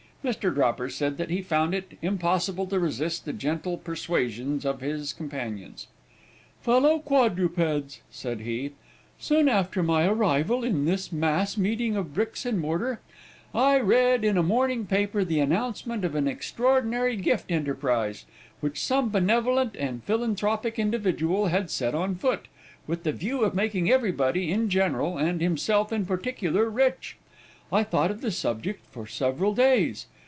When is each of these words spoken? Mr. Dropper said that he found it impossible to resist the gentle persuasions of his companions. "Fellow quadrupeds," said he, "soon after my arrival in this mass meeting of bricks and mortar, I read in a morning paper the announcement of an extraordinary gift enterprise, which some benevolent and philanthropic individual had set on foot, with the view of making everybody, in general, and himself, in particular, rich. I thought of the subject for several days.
Mr. 0.23 0.53
Dropper 0.53 0.87
said 0.87 1.17
that 1.17 1.31
he 1.31 1.41
found 1.41 1.73
it 1.73 1.93
impossible 1.99 2.67
to 2.67 2.77
resist 2.79 3.25
the 3.25 3.33
gentle 3.33 3.75
persuasions 3.75 4.63
of 4.67 4.79
his 4.79 5.13
companions. 5.13 5.87
"Fellow 6.61 6.99
quadrupeds," 6.99 8.01
said 8.11 8.41
he, 8.41 8.71
"soon 9.17 9.49
after 9.49 9.81
my 9.81 10.05
arrival 10.05 10.63
in 10.63 10.85
this 10.85 11.11
mass 11.11 11.57
meeting 11.57 11.95
of 11.95 12.13
bricks 12.13 12.45
and 12.45 12.59
mortar, 12.59 12.99
I 13.55 13.79
read 13.79 14.23
in 14.23 14.37
a 14.37 14.43
morning 14.43 14.85
paper 14.85 15.23
the 15.25 15.39
announcement 15.39 16.05
of 16.05 16.13
an 16.13 16.27
extraordinary 16.27 17.15
gift 17.15 17.49
enterprise, 17.49 18.25
which 18.59 18.79
some 18.79 19.09
benevolent 19.09 19.75
and 19.75 20.03
philanthropic 20.03 20.77
individual 20.77 21.47
had 21.47 21.71
set 21.71 21.95
on 21.95 22.13
foot, 22.13 22.47
with 22.85 23.01
the 23.01 23.11
view 23.11 23.43
of 23.43 23.55
making 23.55 23.89
everybody, 23.89 24.51
in 24.51 24.69
general, 24.69 25.17
and 25.17 25.41
himself, 25.41 25.91
in 25.91 26.05
particular, 26.05 26.69
rich. 26.69 27.17
I 27.73 27.85
thought 27.85 28.11
of 28.11 28.19
the 28.19 28.31
subject 28.31 28.85
for 28.91 29.07
several 29.07 29.53
days. 29.55 30.05